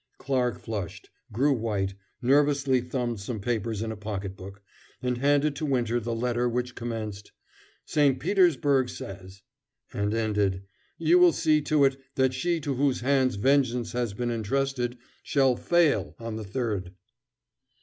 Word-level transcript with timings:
Clarke 0.17 0.57
flushed, 0.57 1.11
grew 1.31 1.53
white, 1.53 1.93
nervously 2.23 2.81
thumbed 2.81 3.19
some 3.19 3.39
papers 3.39 3.83
in 3.83 3.91
a 3.91 3.95
pocketbook, 3.95 4.63
and 4.99 5.19
handed 5.19 5.55
to 5.55 5.63
Winter 5.63 5.99
the 5.99 6.15
letter 6.15 6.49
which 6.49 6.73
commenced: 6.73 7.31
"St. 7.85 8.19
Petersburg 8.19 8.89
says..." 8.89 9.43
and 9.93 10.11
ended: 10.11 10.63
"You 10.97 11.19
will 11.19 11.33
see 11.33 11.61
to 11.61 11.85
it 11.85 11.97
that 12.15 12.33
she 12.33 12.59
to 12.61 12.73
whose 12.73 13.01
hands 13.01 13.35
vengeance 13.35 13.91
has 13.91 14.15
been 14.15 14.31
intrusted 14.31 14.97
shall 15.21 15.55
fail 15.55 16.15
on 16.17 16.35
the 16.35 16.45
3d." 16.45 16.93